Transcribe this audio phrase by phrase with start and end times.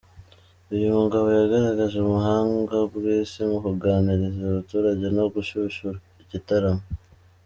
[0.73, 5.87] Uyu mugabo yagaragaje ubuhanga bwinshi mu kuganiriza abaturage no gushyushya
[6.23, 6.83] igitaramo.